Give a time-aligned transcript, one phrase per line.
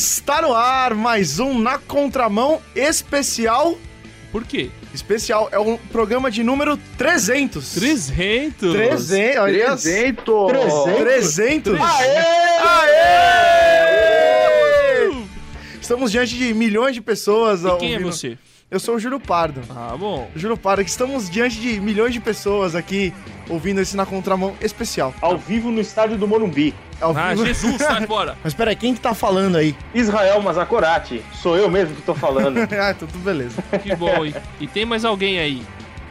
[0.00, 3.76] Está no ar mais um Na Contramão especial.
[4.32, 4.70] Por quê?
[4.94, 7.74] Especial, é o programa de número 300.
[7.74, 8.72] 300?
[8.72, 9.76] 300, olha.
[9.76, 10.24] 300!
[11.00, 11.78] 300.
[11.78, 12.16] Aê!
[12.64, 13.90] Aê!
[15.78, 17.62] Estamos diante de milhões de pessoas.
[17.62, 18.38] E quem é você?
[18.70, 19.60] Eu sou o Júlio Pardo.
[19.68, 20.30] Ah, bom.
[20.34, 23.12] Júlio Pardo, que estamos diante de milhões de pessoas aqui
[23.50, 25.12] ouvindo esse Na Contramão especial.
[25.20, 26.74] Ao vivo no estádio do Morumbi.
[27.00, 27.46] Ao Ah, vivo.
[27.46, 28.36] Jesus, sai fora.
[28.44, 29.74] Mas peraí, quem que tá falando aí?
[29.94, 31.22] Israel Mazakorati.
[31.32, 32.58] Sou eu mesmo que tô falando.
[32.80, 33.62] ah, tudo beleza.
[33.82, 34.24] Que bom.
[34.26, 35.62] E, e tem mais alguém aí?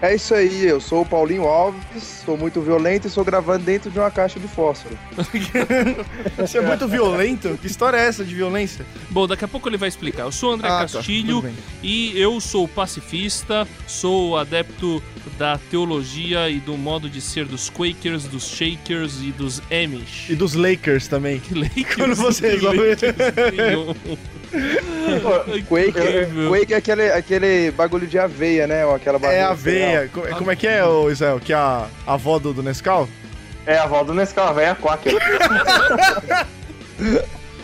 [0.02, 3.91] É isso aí, eu sou o Paulinho Alves, sou muito violento e sou gravando dentro
[3.91, 4.98] de uma caixa de fósforo.
[6.38, 7.58] Você é muito violento?
[7.62, 8.85] Que história é essa de violência?
[9.09, 10.23] Bom, daqui a pouco ele vai explicar.
[10.23, 11.53] Eu sou o André Ah, tá, Castilho bem.
[11.84, 15.03] e eu sou pacifista, sou adepto
[15.38, 20.30] da teologia e do modo de ser dos Quakers, dos Shakers e dos Amish.
[20.30, 21.41] E dos Lakers também.
[21.52, 21.95] Lakers?
[21.95, 22.95] Quando você resolve-
[24.52, 25.64] Nenhum.
[25.66, 26.50] Quake, Incrível.
[26.50, 28.86] Quake é aquele, aquele bagulho de aveia, né?
[28.86, 30.09] Ou aquela É aveia.
[30.14, 31.39] Co- Como é que é, ô Israel?
[31.39, 33.08] Que é a a avó do, do Nescau?
[33.66, 35.14] É a avó do Nescau, a velha Quaker.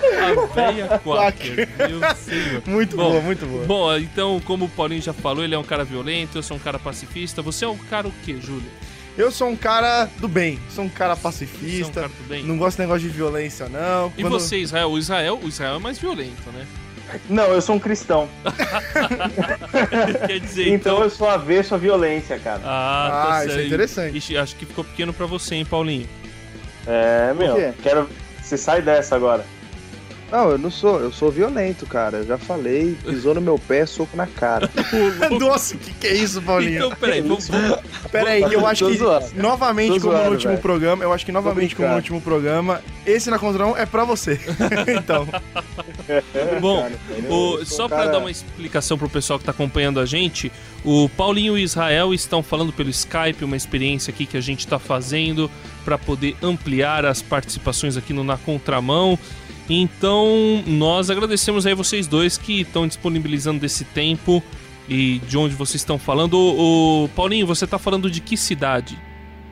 [0.05, 1.67] A velha Quaker.
[1.77, 2.61] Meu senhor.
[2.65, 3.65] Muito Bom, boa, muito boa.
[3.65, 6.59] Bom, então, como o Paulinho já falou, ele é um cara violento, eu sou um
[6.59, 7.41] cara pacifista.
[7.41, 8.69] Você é um cara o quê, Júlio?
[9.17, 11.93] Eu sou um cara do bem, sou um cara Você é um pacifista.
[12.01, 12.43] cara do bem?
[12.43, 14.11] Não gosto de negócio de violência, não.
[14.17, 14.89] E Quando- você, Israel?
[14.91, 16.65] O Israel, o Israel é mais violento, né?
[17.29, 18.27] Não, eu sou um cristão.
[20.27, 21.03] Quer dizer, Então então...
[21.03, 22.61] eu sou avesso à violência, cara.
[22.65, 24.17] Ah, tá Ah, isso é interessante.
[24.17, 26.09] Ixi, acho que ficou pequeno pra você, hein, Paulinho?
[26.87, 27.55] É, meu.
[27.55, 27.73] quê?
[27.81, 28.09] Quero.
[28.41, 29.45] Você sai dessa agora.
[30.31, 32.17] Não, eu não sou, eu sou violento, cara.
[32.17, 34.69] Eu já falei, pisou no meu pé, soco na cara.
[35.39, 36.77] Nossa, o que, que é isso, Paulinho?
[36.77, 37.47] Então, peraí, vamos...
[37.47, 37.79] vamos-
[38.11, 39.27] Pera aí, eu acho que zoando.
[39.35, 40.61] novamente, como no último velho.
[40.61, 44.39] programa, eu acho que novamente, como no último programa, esse na Contramão é pra você.
[44.99, 45.27] então,
[46.59, 46.95] Bom, Cara,
[47.29, 50.51] o- só pra cara- dar uma explicação pro pessoal que tá acompanhando a gente,
[50.83, 54.67] o Paulinho e o Israel estão falando pelo Skype, uma experiência aqui que a gente
[54.67, 55.49] tá fazendo
[55.83, 59.17] pra poder ampliar as participações aqui no Na Contramão.
[59.69, 64.43] Então, nós agradecemos aí vocês dois que estão disponibilizando desse tempo
[64.87, 66.35] e de onde vocês estão falando.
[66.37, 68.97] O, Paulinho, você tá falando de que cidade?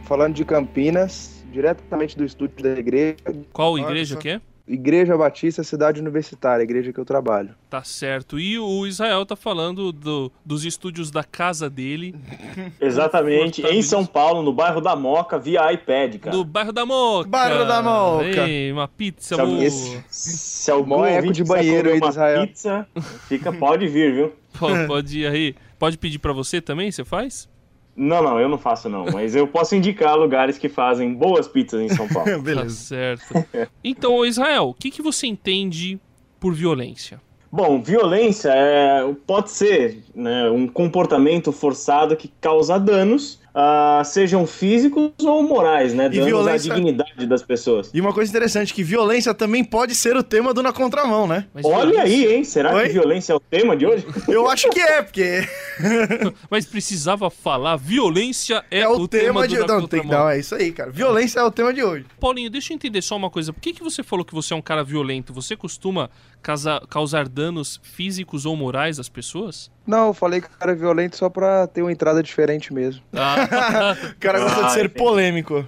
[0.03, 3.15] Falando de Campinas, diretamente do estúdio da igreja,
[3.51, 4.21] Qual igreja só.
[4.21, 4.41] que é?
[4.65, 7.49] Igreja Batista Cidade Universitária, a igreja que eu trabalho.
[7.69, 8.39] Tá certo.
[8.39, 12.15] E o Israel tá falando do- dos estúdios da casa dele,
[12.79, 13.61] Exatamente.
[13.65, 13.81] Em.
[13.81, 16.35] São Paulo, no bairro da Moca, via iPad, cara.
[16.35, 17.29] do bairro da Moca.
[17.29, 18.47] Bairro da Moca.
[18.47, 19.63] Ei, uma pizza Se boa.
[19.63, 22.47] esse- Se algum Mó eco ouvinte de banheiro aí do uma Israel.
[22.47, 22.87] pizza,
[23.27, 24.33] fica, pode vir, viu?
[24.57, 25.55] Pô, Pode ir aí.
[25.79, 26.89] Pode pedir pra você também?
[26.91, 27.49] Você faz?
[27.95, 31.81] Não, não, eu não faço não, mas eu posso indicar lugares que fazem boas pizzas
[31.81, 32.23] em São Paulo.
[32.33, 32.69] Tá beleza.
[32.69, 33.45] certo.
[33.83, 35.99] Então, Israel, o que, que você entende
[36.39, 37.21] por violência?
[37.51, 45.11] Bom, violência é, pode ser né, um comportamento forçado que causa danos, ah, sejam físicos
[45.23, 46.05] ou morais, né?
[46.07, 47.91] E Danos violência- à dignidade das pessoas.
[47.93, 51.45] E uma coisa interessante, que violência também pode ser o tema do Na Contramão, né?
[51.53, 52.43] Mas Olha violência- aí, hein?
[52.43, 52.83] Será Oi?
[52.87, 54.05] que violência é o tema de hoje?
[54.27, 55.47] Eu acho que é, porque
[56.49, 59.55] Mas precisava falar, violência é, é o, tema, de...
[59.55, 60.91] do Na Não, tem que é isso aí, cara.
[60.91, 62.05] Violência é o tema de hoje.
[62.19, 63.51] Paulinho, deixa eu entender só uma coisa.
[63.53, 65.33] Por que, que você falou que você é um cara violento?
[65.33, 66.09] Você costuma
[66.43, 69.71] causar danos físicos ou morais às pessoas?
[69.87, 73.01] Não, eu falei que o cara é violento só pra ter uma entrada diferente mesmo.
[73.13, 74.99] Ah, O cara gosta de Ah, ser entendi.
[74.99, 75.67] polêmico.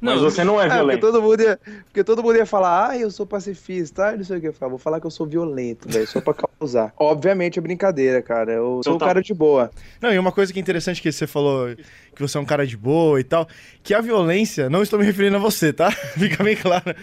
[0.00, 1.00] Mas não, você não é É, porque violento.
[1.00, 4.38] todo mundo ia, porque todo mundo ia falar, ah, eu sou pacifista, ah, não sei
[4.38, 4.48] o que.
[4.48, 6.92] Eu falava, vou falar que eu sou violento, velho, só pra causar.
[6.98, 8.52] Obviamente é brincadeira, cara.
[8.52, 9.06] Eu sou um tá.
[9.06, 9.70] cara de boa.
[10.00, 11.68] Não, e uma coisa que é interessante que você falou,
[12.14, 13.46] que você é um cara de boa e tal,
[13.82, 15.90] que a violência, não estou me referindo a você, tá?
[16.18, 16.94] Fica bem claro.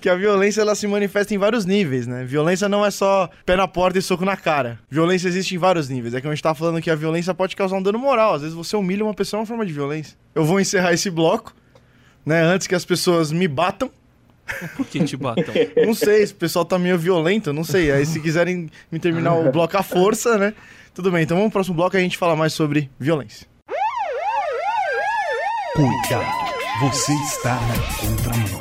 [0.00, 2.24] Que a violência, ela se manifesta em vários níveis, né?
[2.24, 4.78] Violência não é só pé na porta e soco na cara.
[4.90, 6.14] Violência existe em vários níveis.
[6.14, 8.34] É que a gente tá falando que a violência pode causar um dano moral.
[8.34, 10.16] Às vezes você humilha uma pessoa é uma forma de violência.
[10.34, 11.54] Eu vou encerrar esse bloco,
[12.28, 12.42] né?
[12.42, 13.90] Antes que as pessoas me batam.
[14.76, 15.54] por que te batam?
[15.84, 17.90] Não sei, se o pessoal tá meio violento, não sei.
[17.90, 20.54] Aí se quiserem me terminar o bloco à força, né?
[20.94, 23.46] Tudo bem, então vamos pro próximo bloco e a gente fala mais sobre violência.
[25.74, 26.26] Cuidado,
[26.80, 28.58] você está na contramão.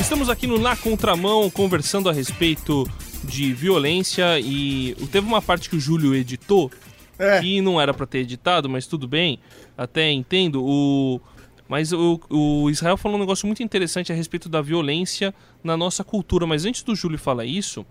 [0.00, 2.86] Estamos aqui no Na Contramão conversando a respeito
[3.24, 6.70] de violência e teve uma parte que o Júlio editou
[7.18, 7.40] É.
[7.40, 9.38] que não era pra ter editado, mas tudo bem,
[9.76, 10.64] até entendo.
[10.64, 11.20] O
[11.68, 15.32] mas o, o Israel falou um negócio muito interessante a respeito da violência
[15.64, 16.46] na nossa cultura.
[16.46, 17.86] Mas antes do Júlio falar isso,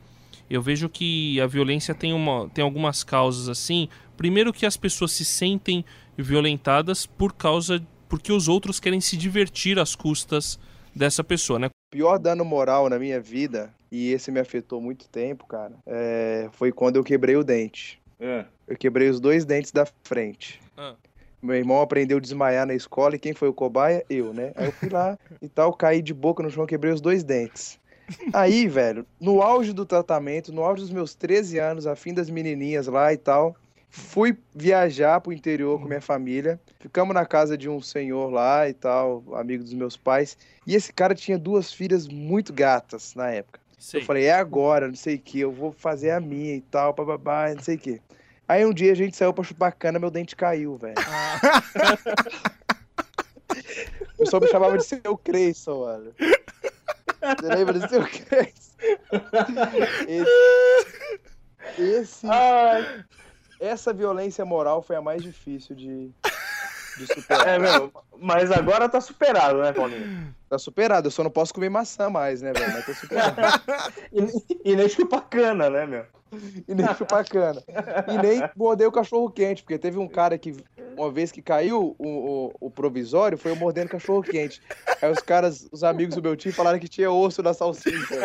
[0.48, 3.90] eu vejo que a violência tem, uma, tem algumas causas assim.
[4.16, 5.84] Primeiro que as pessoas se sentem
[6.16, 10.60] violentadas por causa porque os outros querem se divertir às custas
[10.94, 11.70] dessa pessoa, né?
[11.92, 16.72] pior dano moral na minha vida, e esse me afetou muito tempo, cara, é, foi
[16.72, 18.01] quando eu quebrei o dente.
[18.22, 18.46] É.
[18.68, 20.62] Eu quebrei os dois dentes da frente.
[20.78, 20.96] Ah.
[21.42, 24.06] Meu irmão aprendeu a desmaiar na escola e quem foi o cobaia?
[24.08, 24.52] Eu, né?
[24.56, 27.80] Aí eu fui lá e tal, caí de boca no chão, quebrei os dois dentes.
[28.32, 32.30] Aí, velho, no auge do tratamento, no auge dos meus 13 anos, a fim das
[32.30, 33.56] menininhas lá e tal,
[33.90, 36.60] fui viajar pro interior com minha família.
[36.80, 40.38] Ficamos na casa de um senhor lá e tal, amigo dos meus pais.
[40.68, 43.61] E esse cara tinha duas filhas muito gatas na época.
[43.82, 44.00] Sei.
[44.02, 46.94] Eu falei, é agora, não sei o que, eu vou fazer a minha e tal,
[46.94, 48.00] bababá, não sei o que.
[48.48, 50.94] Aí um dia a gente saiu pra chupar cana, meu dente caiu, velho.
[54.14, 56.14] O pessoal me chamava de seu Creyson, mano.
[56.20, 58.72] Você lembra do seu Creyson?
[60.08, 63.04] Esse, esse- Ai,
[63.60, 66.12] essa violência moral foi a mais difícil de,
[66.98, 67.48] de superar.
[67.48, 70.34] é, meu, mas agora tá superado, né, Paulinho?
[70.50, 72.74] Tá superado, eu só não posso comer maçã mais, né, velho?
[72.74, 73.42] Mas tá superado.
[74.64, 76.06] E, e nem chupa cana, né, meu?
[76.68, 77.62] E nem chupar cana.
[78.08, 80.56] E nem morder o cachorro quente, porque teve um cara que,
[80.98, 84.62] uma vez que caiu o, o, o provisório, foi eu mordendo cachorro quente.
[85.02, 88.16] Aí os caras, os amigos do meu tio, falaram que tinha osso na salsicha.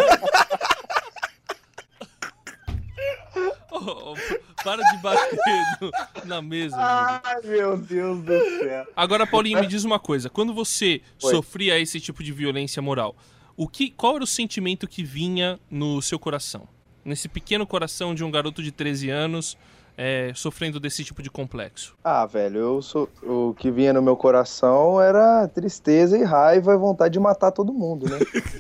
[4.67, 5.39] Para de bater
[5.81, 5.91] no-
[6.25, 6.77] na mesa.
[6.77, 8.85] Ai, meu Deus do céu.
[8.97, 10.29] Agora, Paulinho, me diz uma coisa.
[10.29, 11.31] Quando você Oi.
[11.31, 13.15] sofria esse tipo de violência moral,
[13.57, 16.67] o que, qual era o sentimento que vinha no seu coração?
[17.05, 19.57] Nesse pequeno coração de um garoto de 13 anos
[19.97, 21.97] é, sofrendo desse tipo de complexo.
[22.05, 26.77] Ah, velho, eu sou, o que vinha no meu coração era tristeza e raiva e
[26.77, 28.19] vontade de matar todo mundo, né?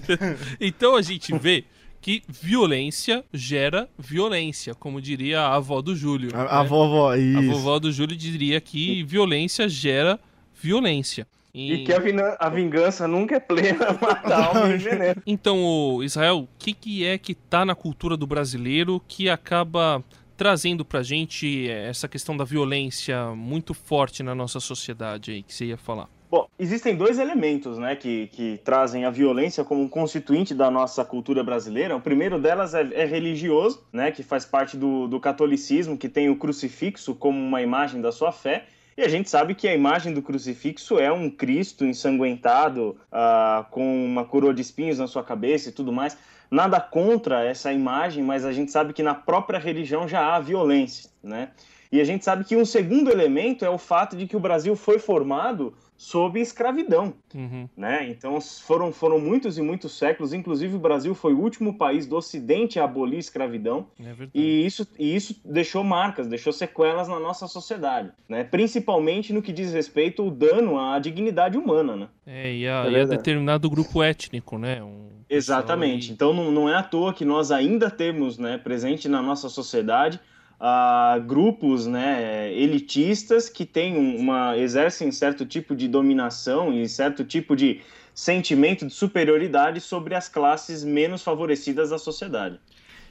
[0.60, 1.64] Então a gente vê
[2.00, 6.30] que violência gera violência, como diria a avó do Júlio.
[6.34, 6.48] A, né?
[6.50, 7.50] a vovó, A isso.
[7.50, 10.18] vovó do Júlio diria que violência gera
[10.60, 11.26] violência.
[11.58, 15.22] E que a, a vingança nunca é plena, mata a alma e envenena.
[15.26, 20.04] Então, Israel, o que, que é que tá na cultura do brasileiro que acaba
[20.36, 25.54] trazendo pra gente eh, essa questão da violência muito forte na nossa sociedade aí, que
[25.54, 26.10] você ia falar?
[26.28, 31.04] Bom, existem dois elementos né, que, que trazem a violência como um constituinte da nossa
[31.04, 31.94] cultura brasileira.
[31.94, 36.28] O primeiro delas é, é religioso, né, que faz parte do, do catolicismo, que tem
[36.28, 38.64] o crucifixo como uma imagem da sua fé.
[38.96, 44.04] E a gente sabe que a imagem do crucifixo é um Cristo ensanguentado, ah, com
[44.04, 46.16] uma coroa de espinhos na sua cabeça e tudo mais.
[46.50, 51.10] Nada contra essa imagem, mas a gente sabe que na própria religião já há violência,
[51.22, 51.50] né?
[51.92, 54.74] E a gente sabe que um segundo elemento é o fato de que o Brasil
[54.74, 57.68] foi formado sob escravidão, Uhum.
[57.76, 58.08] né?
[58.10, 62.16] Então foram, foram muitos e muitos séculos, inclusive o Brasil foi o último país do
[62.16, 67.18] Ocidente a abolir a escravidão, É e isso, e isso deixou marcas, deixou sequelas na
[67.18, 68.44] nossa sociedade, né?
[68.44, 72.08] Principalmente no que diz respeito ao dano à dignidade humana, né?
[72.26, 74.82] É, e a, É e a determinado grupo étnico, né?
[74.82, 76.12] Um Exatamente.
[76.12, 80.20] Então não, não é à toa que nós ainda temos, né, presente na nossa sociedade,
[80.58, 87.24] ah, grupos, né, elitistas que têm um- uma exercem certo tipo de dominação e certo
[87.24, 87.80] tipo de
[88.14, 92.58] sentimento de superioridade sobre as classes menos favorecidas da sociedade.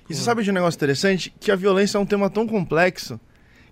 [0.09, 1.33] E você sabe de um negócio interessante?
[1.39, 3.19] Que a violência é um tema tão complexo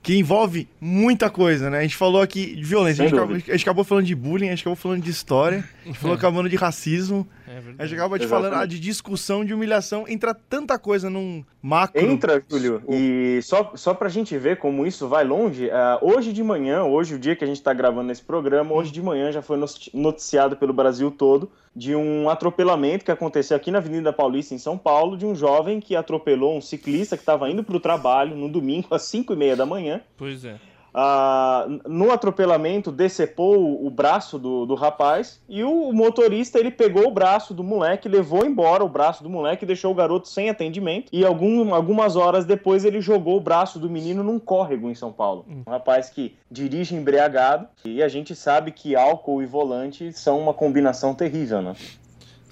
[0.01, 1.79] que envolve muita coisa, né?
[1.79, 4.47] A gente falou aqui de violência, a gente, acabou, a gente acabou falando de bullying,
[4.47, 7.77] a gente acabou falando de história, a gente falou acabando de racismo, É a gente
[7.77, 8.27] de Exatamente.
[8.27, 12.01] falando ah, de discussão, de humilhação, entra tanta coisa num macro.
[12.01, 16.43] Entra, Júlio, e só, só pra gente ver como isso vai longe, ah, hoje de
[16.43, 19.41] manhã, hoje, o dia que a gente tá gravando esse programa, hoje de manhã já
[19.41, 24.53] foi noti- noticiado pelo Brasil todo de um atropelamento que aconteceu aqui na Avenida Paulista,
[24.53, 28.35] em São Paulo, de um jovem que atropelou um ciclista que estava indo pro trabalho
[28.35, 29.99] no domingo às 5 e meia da manhã.
[30.15, 30.57] Pois é.
[30.93, 37.11] Ah, no atropelamento, decepou o braço do, do rapaz e o motorista ele pegou o
[37.11, 41.25] braço do moleque, levou embora o braço do moleque, deixou o garoto sem atendimento e
[41.25, 45.45] algum, algumas horas depois ele jogou o braço do menino num córrego em São Paulo.
[45.47, 50.53] Um rapaz que dirige embriagado e a gente sabe que álcool e volante são uma
[50.53, 51.73] combinação terrível, né?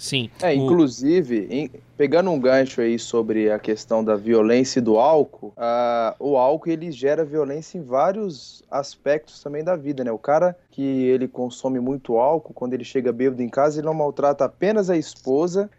[0.02, 0.32] Sim.
[0.42, 4.98] É, o- inclusive, em- pegando um gancho aí sobre a questão da violência e do
[4.98, 10.12] álcool, ah, o álcool ele gera violência em vários aspectos também da vida, né?
[10.12, 13.94] O cara que ele consome muito álcool, quando ele chega bêbado em casa, ele não
[13.94, 15.70] maltrata apenas a esposa,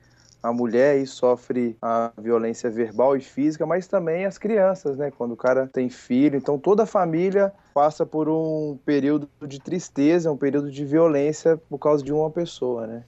[0.41, 5.11] a mulher e sofre a violência verbal e física, mas também as crianças, né?
[5.11, 10.31] Quando o cara tem filho, então toda a família passa por um período de tristeza,
[10.31, 13.03] um período de violência por causa de uma pessoa, né?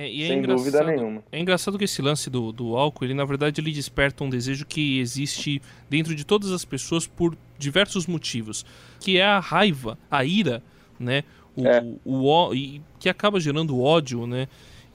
[0.00, 1.24] É, e é Sem dúvida engraçado- nenhuma.
[1.32, 4.64] É engraçado que esse lance do, do álcool, ele na verdade ele desperta um desejo
[4.64, 8.64] que existe dentro de todas as pessoas por diversos motivos,
[9.00, 10.62] que é a raiva, a ira,
[11.00, 11.24] né?
[11.56, 11.84] O, É.
[12.04, 14.46] o, e que acaba gerando ódio, né?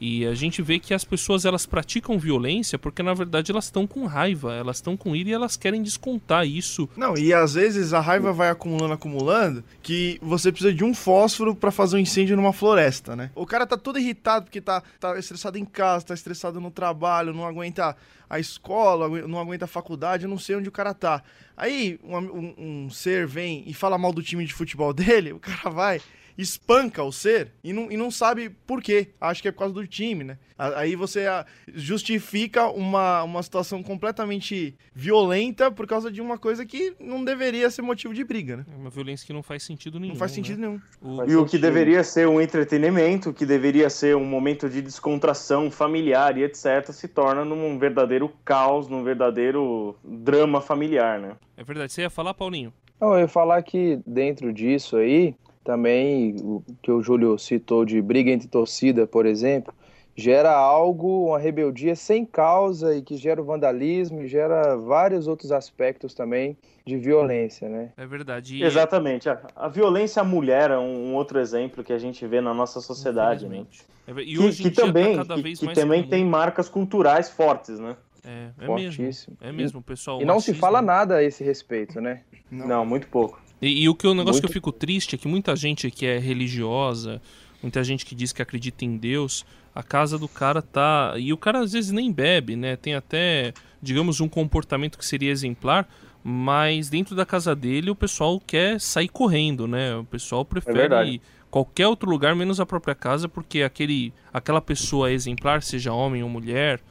[0.06, 3.88] E a gente vê que as pessoas elas praticam violência porque na verdade elas estão
[3.88, 6.90] com raiva, elas estão com ira e elas querem descontar isso.
[6.98, 11.56] Não, e às vezes a raiva vai acumulando, acumulando, que você precisa de um fósforo
[11.56, 13.32] para fazer um incêndio numa floresta, né?
[13.34, 17.34] O cara tá todo irritado porque tá, tá estressado em casa, tá estressado no trabalho,
[17.34, 17.96] não aguenta
[18.30, 21.24] a escola, não aguenta a faculdade, eu não sei onde o cara tá.
[21.56, 25.40] Aí um, um, um ser vem e fala mal do time de futebol dele, o
[25.40, 26.02] cara vai
[26.38, 29.10] espanca o ser e não, e não sabe por quê.
[29.20, 30.38] Acho que é por causa do time, né?
[30.58, 36.94] Aí você ah, justifica uma, uma situação completamente violenta por causa de uma coisa que
[37.00, 38.66] não deveria ser motivo de briga, né?
[38.72, 40.14] É uma violência que não faz sentido nenhum.
[40.14, 40.68] Não faz sentido né?
[40.68, 40.82] nenhum.
[41.02, 41.30] O...
[41.30, 46.38] E o que deveria ser um entretenimento, que deveria ser um momento de descontração familiar
[46.38, 51.36] e etc., se torna num verdadeiro caos, num verdadeiro drama familiar, né?
[51.58, 51.92] É verdade.
[51.92, 52.74] Você ia falar, Paulinho?
[53.02, 58.02] Não, eu ia falar que dentro disso aí, também o que o Júlio citou de
[58.02, 59.74] briga entre torcida, por exemplo,
[60.16, 65.52] gera algo, uma rebeldia sem causa e que gera o vandalismo e gera vários outros
[65.52, 67.92] aspectos também de violência, né?
[67.98, 68.58] É verdade.
[68.58, 68.64] E...
[68.64, 69.30] Exatamente.
[69.30, 72.54] A, a, violência à mulher é um, um, outro exemplo que a gente vê na
[72.54, 73.66] nossa sociedade, né?
[74.06, 76.10] É e hoje que, que tá também, tá que, que também comum.
[76.10, 77.96] tem marcas culturais fortes, né?
[78.26, 79.38] É, é mesmo.
[79.42, 80.22] É mesmo, pessoal.
[80.22, 80.56] E não machismo...
[80.56, 82.22] se fala nada a esse respeito, né?
[82.52, 83.42] Não, não muito pouco.
[83.64, 84.42] E, e o que o negócio Muito...
[84.42, 87.22] que eu fico triste é que muita gente que é religiosa,
[87.62, 91.14] muita gente que diz que acredita em Deus, a casa do cara tá.
[91.18, 92.76] E o cara às vezes nem bebe, né?
[92.76, 95.88] Tem até, digamos, um comportamento que seria exemplar,
[96.22, 99.96] mas dentro da casa dele o pessoal quer sair correndo, né?
[99.96, 101.16] O pessoal prefere.
[101.16, 106.22] É qualquer outro lugar menos a própria casa, porque aquele, aquela pessoa exemplar, seja homem
[106.22, 106.82] ou mulher,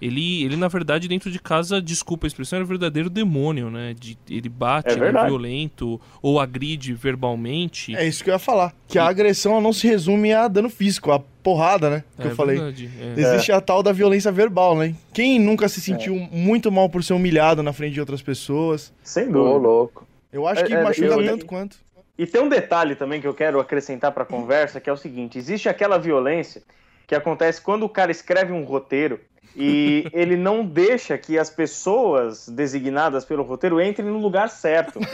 [0.00, 3.94] ele, ele na verdade, dentro de casa, desculpa a expressão, é o verdadeiro demônio, né?
[3.98, 7.94] De, ele bate, é ele é violento, ou agride verbalmente.
[7.96, 8.74] É isso que eu ia falar.
[8.88, 9.00] Que e...
[9.00, 12.04] a agressão não se resume a dano físico, a porrada, né?
[12.16, 12.56] Que é, eu falei.
[12.56, 13.20] Verdade, é.
[13.20, 14.94] Existe a tal da violência verbal, né?
[15.12, 16.28] Quem nunca se sentiu é.
[16.30, 18.92] muito mal por ser humilhado na frente de outras pessoas?
[19.02, 19.56] Sem dúvida.
[19.56, 20.06] louco.
[20.32, 21.24] Eu acho que é, machuca eu...
[21.24, 21.86] tanto quanto.
[22.18, 24.96] E tem um detalhe também que eu quero acrescentar para a conversa, que é o
[24.96, 26.62] seguinte: existe aquela violência
[27.06, 29.20] que acontece quando o cara escreve um roteiro
[29.54, 35.00] e ele não deixa que as pessoas designadas pelo roteiro entrem no lugar certo.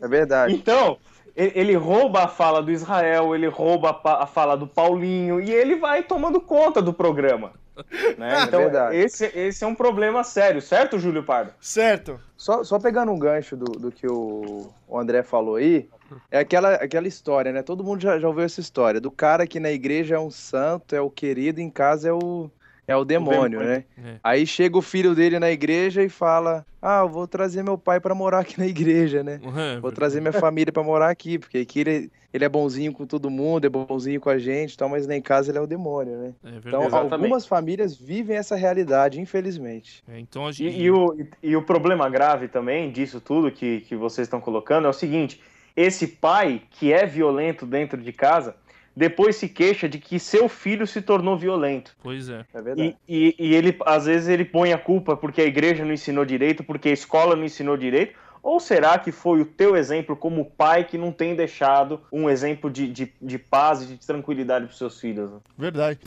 [0.00, 0.54] É verdade.
[0.54, 0.98] Então,
[1.34, 6.02] ele rouba a fala do Israel, ele rouba a fala do Paulinho e ele vai
[6.02, 7.52] tomando conta do programa.
[8.16, 8.44] Né?
[8.44, 11.52] Então, é esse, esse é um problema sério, certo, Júlio Pardo?
[11.60, 12.18] Certo.
[12.36, 15.88] Só, só pegando um gancho do, do que o, o André falou aí,
[16.30, 17.62] é aquela, aquela história, né?
[17.62, 20.94] Todo mundo já, já ouviu essa história do cara que na igreja é um santo,
[20.94, 22.50] é o querido, em casa é o,
[22.88, 23.68] é o demônio, o demônio.
[23.68, 23.84] né?
[23.98, 24.14] É.
[24.22, 27.98] Aí chega o filho dele na igreja e fala: Ah, eu vou trazer meu pai
[27.98, 29.40] para morar aqui na igreja, né?
[29.42, 33.04] Uhum, vou trazer minha família para morar aqui, porque aqui ele, ele é bonzinho com
[33.04, 35.66] todo mundo, é bonzinho com a gente, tal, mas lá em casa ele é o
[35.66, 36.34] demônio, né?
[36.44, 37.14] É então, Exatamente.
[37.14, 40.04] algumas famílias vivem essa realidade, infelizmente.
[40.08, 40.76] É, então gente...
[40.76, 44.86] e, e, o, e o problema grave também disso tudo que, que vocês estão colocando
[44.86, 45.40] é o seguinte:
[45.76, 48.54] esse pai que é violento dentro de casa
[48.96, 51.94] depois se queixa de que seu filho se tornou violento.
[52.02, 52.46] Pois é.
[52.54, 52.96] É verdade.
[53.06, 56.24] E, e, e, ele, às vezes, ele põe a culpa porque a igreja não ensinou
[56.24, 58.14] direito, porque a escola não ensinou direito.
[58.42, 62.70] Ou será que foi o teu exemplo como pai que não tem deixado um exemplo
[62.70, 65.30] de, de, de paz e de tranquilidade para os seus filhos?
[65.58, 65.98] Verdade.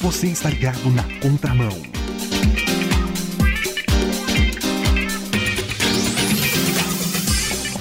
[0.00, 2.03] Você está ligado na contramão.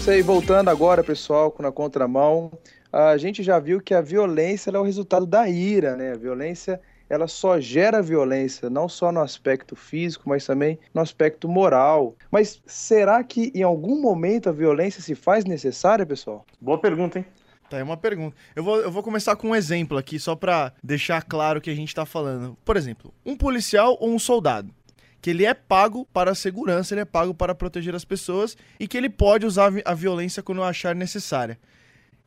[0.04, 2.52] Isso aí, voltando agora, pessoal, na contramão,
[2.92, 6.12] a gente já viu que a violência é o resultado da ira, né?
[6.12, 11.48] A violência ela só gera violência, não só no aspecto físico, mas também no aspecto
[11.48, 12.18] moral.
[12.30, 16.46] Mas será que em algum momento a violência se faz necessária, pessoal?
[16.60, 17.26] Boa pergunta, hein?
[17.70, 18.36] Tá, é uma pergunta.
[18.54, 21.70] Eu vou, eu vou começar com um exemplo aqui, só para deixar claro o que
[21.70, 22.58] a gente tá falando.
[22.66, 24.70] Por exemplo, um policial ou um soldado
[25.24, 28.90] que ele é pago para a segurança, ele é pago para proteger as pessoas e
[28.90, 31.58] que ele pode usar a violência quando achar necessária.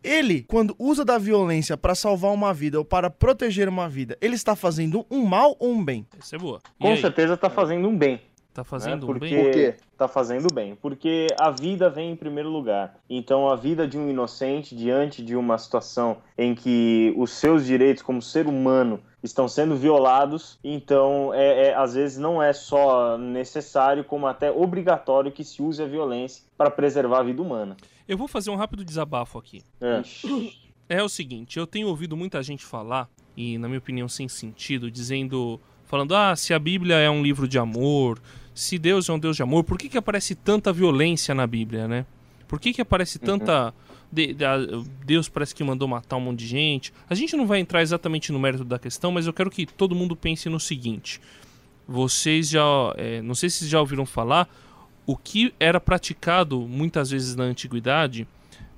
[0.02, 4.34] Ele, quando usa da violência para salvar uma vida ou para proteger uma vida, ele
[4.34, 6.06] está fazendo um mal ou um bem?
[6.18, 6.58] Isso é boa.
[6.80, 7.00] E Com aí?
[7.00, 8.18] certeza está fazendo um bem.
[8.56, 9.12] Tá fazendo né?
[9.12, 9.44] Porque bem?
[9.44, 9.74] Por quê?
[9.98, 10.74] Tá fazendo bem.
[10.76, 12.98] Porque a vida vem em primeiro lugar.
[13.08, 18.02] Então, a vida de um inocente diante de uma situação em que os seus direitos
[18.02, 24.04] como ser humano estão sendo violados, então, é, é às vezes não é só necessário,
[24.04, 27.76] como até obrigatório que se use a violência para preservar a vida humana.
[28.08, 29.62] Eu vou fazer um rápido desabafo aqui.
[29.82, 30.96] É.
[30.96, 34.90] é o seguinte, eu tenho ouvido muita gente falar, e na minha opinião sem sentido,
[34.90, 38.20] dizendo falando: ah, se a Bíblia é um livro de amor,
[38.54, 41.88] se Deus é um Deus de amor, por que, que aparece tanta violência na Bíblia,
[41.88, 42.06] né?
[42.46, 43.74] Por que, que aparece tanta.
[44.10, 44.44] De, de,
[45.04, 46.92] Deus parece que mandou matar um monte de gente.
[47.10, 49.94] A gente não vai entrar exatamente no mérito da questão, mas eu quero que todo
[49.94, 51.20] mundo pense no seguinte:
[51.86, 52.62] vocês já.
[52.96, 54.48] É, não sei se vocês já ouviram falar,
[55.04, 58.26] o que era praticado muitas vezes na antiguidade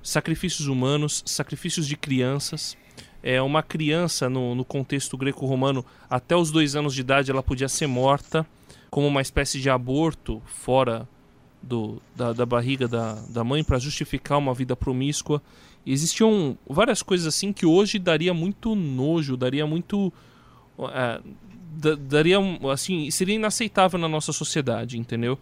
[0.01, 2.77] sacrifícios humanos, sacrifícios de crianças.
[3.21, 7.67] É, uma criança, no, no contexto greco-romano, até os dois anos de idade, ela podia
[7.67, 8.45] ser morta
[8.89, 11.07] como uma espécie de aborto fora
[11.61, 15.41] do, da, da barriga da, da mãe para justificar uma vida promíscua.
[15.85, 20.11] Existiam várias coisas assim que hoje daria muito nojo, daria muito.
[20.93, 21.21] É,
[21.99, 22.37] daria
[22.71, 25.37] assim seria inaceitável na nossa sociedade entendeu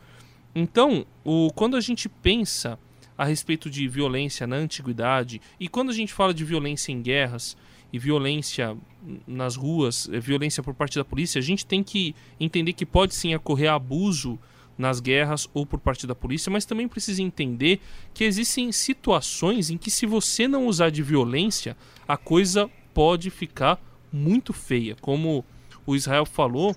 [0.54, 2.78] então o quando a gente pensa
[3.18, 5.42] a respeito de violência na antiguidade.
[5.60, 7.58] E quando a gente fala de violência em guerras
[7.92, 8.78] e violência
[9.26, 13.16] nas ruas, eh, violência por parte da polícia, a gente tem que entender que pode
[13.16, 14.38] sim ocorrer abuso
[14.78, 17.80] nas guerras ou por parte da polícia, mas também precisa entender
[18.14, 21.76] que existem situações em que se você não usar de violência,
[22.08, 23.82] a coisa pode ficar
[24.12, 25.44] muito feia, como
[25.86, 26.76] o Israel falou,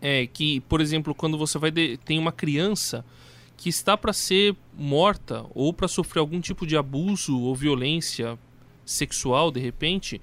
[0.00, 1.96] é que, por exemplo, quando você vai de...
[1.98, 3.04] tem uma criança
[3.62, 8.36] que está para ser morta ou para sofrer algum tipo de abuso ou violência
[8.84, 10.20] sexual de repente,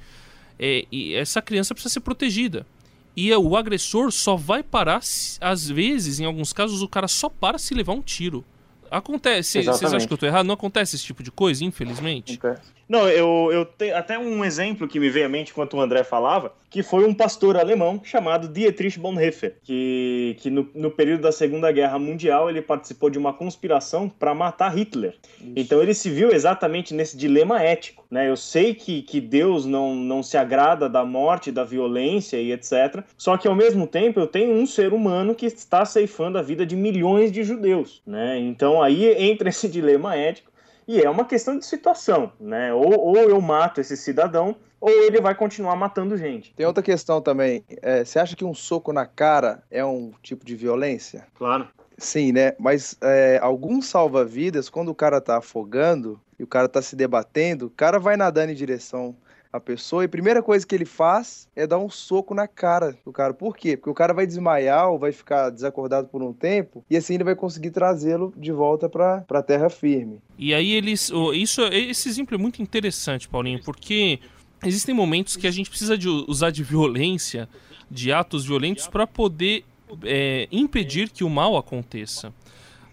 [0.60, 2.68] é, e essa criança precisa ser protegida.
[3.16, 5.00] E o agressor só vai parar,
[5.40, 8.44] às vezes, em alguns casos, o cara só para se levar um tiro.
[8.92, 9.64] Acontece.
[9.64, 10.46] Vocês acham que eu estou errado?
[10.46, 12.34] Não acontece esse tipo de coisa, infelizmente?
[12.34, 12.74] Acontece.
[12.90, 16.04] Não, eu, eu tenho até um exemplo que me veio à mente enquanto o André
[16.04, 21.32] falava, que foi um pastor alemão chamado Dietrich Bonhoeffer, que, que no, no período da
[21.32, 25.16] Segunda Guerra Mundial ele participou de uma conspiração para matar Hitler.
[25.40, 25.54] Isso.
[25.56, 28.04] Então ele se viu exatamente nesse dilema ético.
[28.10, 28.28] Né?
[28.28, 33.04] Eu sei que, que Deus não, não se agrada da morte, da violência e etc.
[33.16, 36.66] Só que ao mesmo tempo eu tenho um ser humano que está ceifando a vida
[36.66, 38.02] de milhões de judeus.
[38.06, 38.40] Né?
[38.40, 40.49] Então aí entra esse dilema ético
[40.90, 42.74] e é uma questão de situação, né?
[42.74, 46.52] Ou, ou eu mato esse cidadão, ou ele vai continuar matando gente.
[46.56, 47.64] Tem outra questão também.
[47.84, 51.28] É, você acha que um soco na cara é um tipo de violência?
[51.36, 51.68] Claro.
[51.96, 52.54] Sim, né?
[52.58, 57.68] Mas é, alguns salva-vidas, quando o cara tá afogando e o cara tá se debatendo,
[57.68, 59.16] o cara vai nadando em direção
[59.52, 62.96] a pessoa e a primeira coisa que ele faz é dar um soco na cara
[63.04, 63.34] do cara.
[63.34, 63.76] Por quê?
[63.76, 67.24] Porque o cara vai desmaiar ou vai ficar desacordado por um tempo e assim ele
[67.24, 70.20] vai conseguir trazê-lo de volta para a terra firme.
[70.38, 71.12] E aí eles.
[71.34, 74.20] Isso, esse exemplo é muito interessante, Paulinho, porque
[74.64, 77.50] existem momentos que a gente precisa de usar de violência,
[77.90, 79.66] de atos violentos, para poder
[80.04, 82.32] é, impedir que o mal aconteça.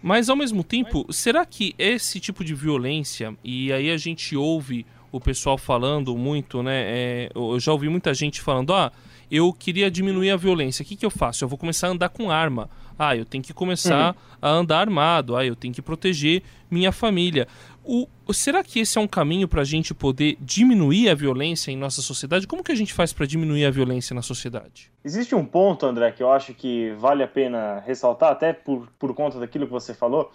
[0.01, 4.85] Mas ao mesmo tempo, será que esse tipo de violência, e aí a gente ouve
[5.11, 6.83] o pessoal falando muito, né?
[6.85, 8.91] É, eu já ouvi muita gente falando, ah,
[9.29, 10.83] eu queria diminuir a violência.
[10.83, 11.43] O que, que eu faço?
[11.43, 12.69] Eu vou começar a andar com arma.
[12.97, 14.37] Ah, eu tenho que começar uhum.
[14.41, 15.35] a andar armado.
[15.35, 17.47] Ah, eu tenho que proteger minha família.
[17.83, 21.77] O, será que esse é um caminho para a gente poder diminuir a violência em
[21.77, 22.45] nossa sociedade?
[22.47, 24.91] Como que a gente faz para diminuir a violência na sociedade?
[25.05, 29.13] Existe um ponto, André, que eu acho que vale a pena ressaltar, até por, por
[29.13, 30.31] conta daquilo que você falou,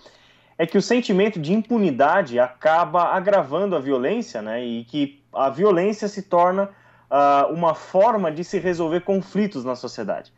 [0.62, 4.64] é que o sentimento de impunidade acaba agravando a violência, né?
[4.64, 6.70] E que a violência se torna
[7.10, 10.32] uh, uma forma de se resolver conflitos na sociedade.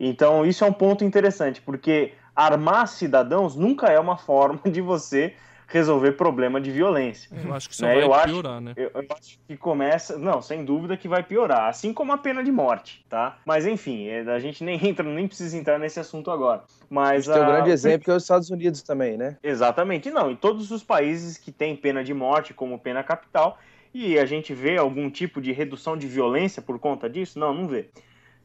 [0.00, 5.34] Então, isso é um ponto interessante, porque armar cidadãos nunca é uma forma de você
[5.68, 7.28] resolver problema de violência.
[7.44, 7.94] Eu acho que só né?
[7.94, 8.72] vai eu piorar, acho, né?
[8.74, 10.18] Eu, eu, acho que começa...
[10.18, 11.68] Não, sem dúvida que vai piorar.
[11.68, 13.38] Assim como a pena de morte, tá?
[13.44, 16.64] Mas, enfim, é, a gente nem entra, nem precisa entrar nesse assunto agora.
[16.88, 17.28] Mas...
[17.28, 19.36] A tem um grande exemplo que é os Estados Unidos também, né?
[19.42, 20.10] Exatamente.
[20.10, 23.58] Não, em todos os países que têm pena de morte como pena capital,
[23.92, 27.38] e a gente vê algum tipo de redução de violência por conta disso?
[27.38, 27.90] Não, não vê.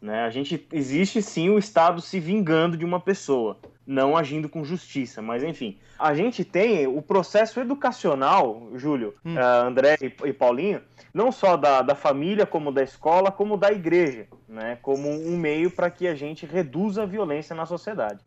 [0.04, 0.26] Né?
[0.26, 5.22] A gente existe sim o Estado se vingando de uma pessoa não agindo com justiça.
[5.22, 9.36] Mas enfim, a gente tem o processo educacional, Júlio, hum.
[9.36, 10.82] uh, André e, e, Paulinho,
[11.14, 14.78] não só da, da família, como da escola, como da igreja, né?
[14.82, 18.20] Como um meio para que a gente reduza a violência na sociedade.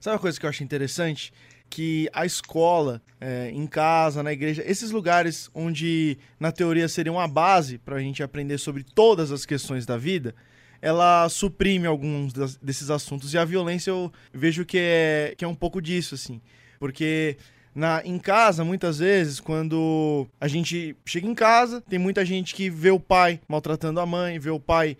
[0.00, 1.32] Sabe uma coisa que eu acho interessante?
[1.70, 7.26] que a escola, é, em casa, na igreja, esses lugares onde na teoria seriam a
[7.26, 10.36] base para a gente aprender sobre todas as questões da vida,
[10.84, 13.32] ela suprime alguns desses assuntos.
[13.32, 16.42] E a violência eu vejo que é, que é um pouco disso, assim.
[16.78, 17.38] Porque
[17.74, 22.68] na, em casa, muitas vezes, quando a gente chega em casa, tem muita gente que
[22.68, 24.98] vê o pai maltratando a mãe, vê o pai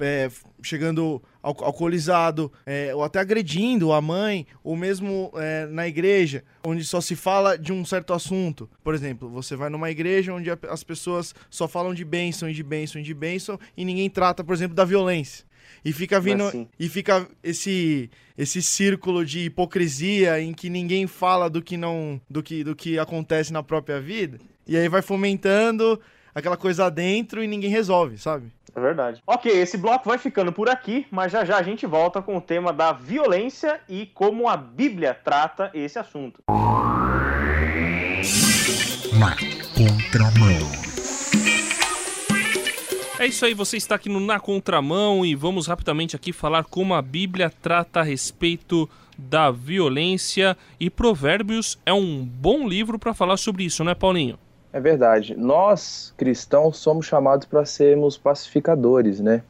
[0.00, 0.30] é,
[0.62, 6.84] chegando al alcoolizado, é, ou até agredindo a mãe, ou mesmo é, na igreja, onde
[6.84, 8.68] só se fala de um certo assunto.
[8.82, 12.62] Por exemplo, você vai numa igreja onde as pessoas só falam de bênção e de
[12.62, 15.44] bênção e de bênção, e ninguém trata, por exemplo, da violência.
[15.84, 16.44] E fica vindo.
[16.44, 16.68] Assim.
[16.78, 22.20] E fica esse esse círculo de hipocrisia em que ninguém fala do que não.
[22.28, 24.38] do que, do que acontece na própria vida.
[24.66, 26.00] E aí vai fomentando
[26.34, 28.50] aquela coisa dentro e ninguém resolve, sabe?
[28.74, 29.22] É verdade.
[29.26, 32.40] Ok, esse bloco vai ficando por aqui, mas já já a gente volta com o
[32.40, 36.42] tema da violência e como a Bíblia trata esse assunto.
[39.18, 39.36] Na
[39.74, 40.80] contramão.
[43.18, 46.94] É isso aí, você está aqui no Na Contramão e vamos rapidamente aqui falar como
[46.94, 53.36] a Bíblia trata a respeito da violência e Provérbios é um bom livro para falar
[53.36, 54.38] sobre isso, não é, Paulinho?
[54.72, 55.34] É verdade.
[55.36, 59.42] Nós, cristãos, somos chamados para sermos pacificadores, né?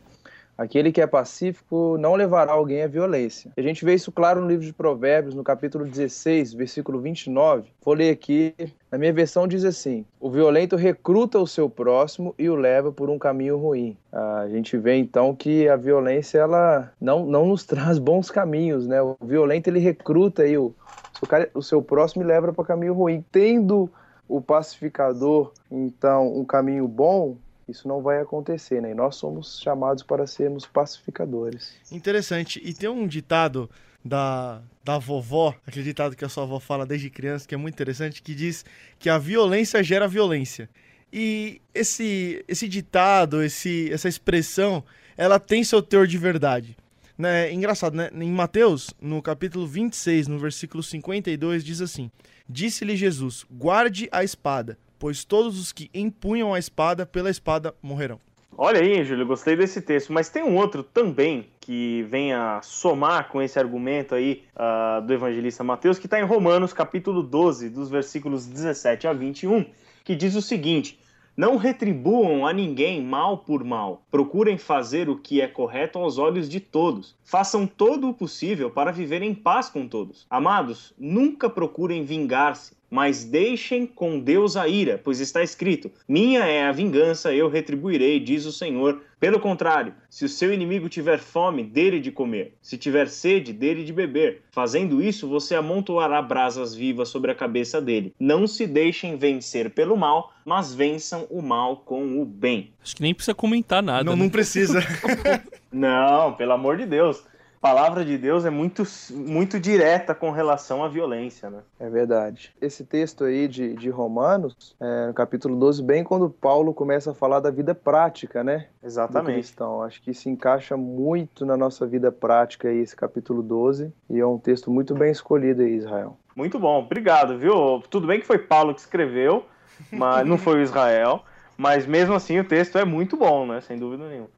[0.61, 3.51] Aquele que é pacífico não levará alguém à violência.
[3.57, 7.71] A gente vê isso claro no livro de Provérbios, no capítulo 16, versículo 29.
[7.83, 8.55] Vou ler aqui.
[8.93, 13.09] Na minha versão diz assim: O violento recruta o seu próximo e o leva por
[13.09, 13.97] um caminho ruim.
[14.13, 19.01] A gente vê então que a violência ela não, não nos traz bons caminhos, né?
[19.01, 20.75] O violento ele recruta aí o,
[21.23, 23.25] o, cara, o seu próximo e leva para caminho ruim.
[23.33, 23.91] Tendo
[24.31, 27.37] o pacificador, então, um caminho bom,
[27.69, 28.93] isso não vai acontecer, né?
[28.93, 31.75] E nós somos chamados para sermos pacificadores.
[31.91, 32.61] Interessante.
[32.65, 33.69] E tem um ditado
[34.05, 37.75] da, da vovó, aquele ditado que a sua avó fala desde criança, que é muito
[37.75, 38.65] interessante, que diz
[39.01, 40.71] que a violência gera violência.
[41.13, 44.85] E esse, esse ditado, esse, essa expressão,
[45.17, 46.77] ela tem seu teor de verdade.
[47.21, 47.53] Né?
[47.53, 48.09] Engraçado, né?
[48.15, 52.11] Em Mateus, no capítulo 26, no versículo 52, diz assim:
[52.49, 58.19] Disse-lhe Jesus: Guarde a espada, pois todos os que empunham a espada pela espada morrerão.
[58.57, 63.29] Olha aí, Júlio, gostei desse texto, mas tem um outro também que vem a somar
[63.29, 67.91] com esse argumento aí uh, do evangelista Mateus, que está em Romanos, capítulo 12, dos
[67.91, 69.67] versículos 17 a 21,
[70.07, 70.99] que diz o seguinte:
[71.37, 74.03] Não retribuam a ninguém mal por mal.
[74.11, 77.17] Procurem fazer o que é correto aos olhos de todos.
[77.23, 80.27] Façam todo o possível para viver em paz com todos.
[80.29, 86.65] Amados, nunca procurem vingar-se mas deixem com Deus a ira, pois está escrito: Minha é
[86.65, 89.01] a vingança, eu retribuirei, diz o Senhor.
[89.21, 93.85] Pelo contrário, se o seu inimigo tiver fome, dele de comer, se tiver sede, dele
[93.85, 94.43] de beber.
[94.51, 98.15] Fazendo isso, você amontoará brasas vivas sobre a cabeça dele.
[98.19, 102.73] Não se deixem vencer pelo mal, mas vençam o mal com o bem.
[102.83, 104.05] Acho que nem precisa comentar nada.
[104.05, 104.23] Não, né?
[104.23, 104.81] não precisa.
[105.71, 107.23] Não, pelo amor de Deus.
[107.61, 111.59] Palavra de Deus é muito, muito direta com relação à violência, né?
[111.79, 112.55] É verdade.
[112.59, 117.15] Esse texto aí de, de Romanos, é, no capítulo 12, bem quando Paulo começa a
[117.15, 118.69] falar da vida prática, né?
[118.83, 119.35] Exatamente.
[119.35, 119.83] cristão.
[119.83, 123.93] Acho que se encaixa muito na nossa vida prática aí, esse capítulo 12.
[124.09, 126.17] E é um texto muito bem escolhido aí, Israel.
[126.35, 127.83] Muito bom, obrigado, viu?
[127.91, 129.45] Tudo bem que foi Paulo que escreveu,
[129.93, 131.23] mas não foi o Israel.
[131.61, 133.61] Mas mesmo assim o texto é muito bom, né?
[133.61, 134.31] Sem dúvida nenhuma.